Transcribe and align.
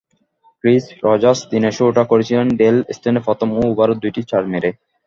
Crease 0.63 0.85
Rogers 1.05 1.41
দিনের 1.51 1.73
শুরুটা 1.77 2.03
করেছিলেন 2.11 2.47
ডেল 2.59 2.77
স্টেইনের 2.95 3.25
প্রথম 3.27 3.47
ওভারেই 3.61 4.01
দুটি 4.03 4.21
চার 4.31 4.43
মেরে। 4.51 4.69